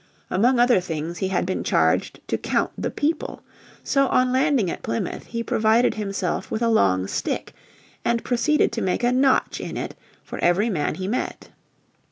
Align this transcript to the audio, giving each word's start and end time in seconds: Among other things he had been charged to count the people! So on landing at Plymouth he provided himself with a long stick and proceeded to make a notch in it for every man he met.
Among 0.31 0.59
other 0.59 0.79
things 0.79 1.19
he 1.19 1.27
had 1.27 1.45
been 1.45 1.63
charged 1.63 2.21
to 2.27 2.35
count 2.35 2.71
the 2.75 2.89
people! 2.89 3.43
So 3.83 4.07
on 4.07 4.31
landing 4.33 4.67
at 4.71 4.81
Plymouth 4.81 5.27
he 5.27 5.43
provided 5.43 5.93
himself 5.93 6.49
with 6.49 6.63
a 6.63 6.69
long 6.69 7.05
stick 7.05 7.53
and 8.03 8.23
proceeded 8.23 8.71
to 8.71 8.81
make 8.81 9.03
a 9.03 9.11
notch 9.11 9.59
in 9.61 9.77
it 9.77 9.93
for 10.23 10.39
every 10.39 10.71
man 10.71 10.95
he 10.95 11.07
met. 11.07 11.49